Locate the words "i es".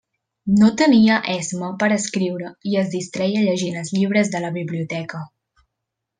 2.71-2.89